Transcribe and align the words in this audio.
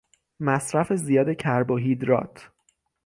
مصرف 0.39 0.93
زیاد 0.93 1.33
کربوهیدرات 1.35 2.49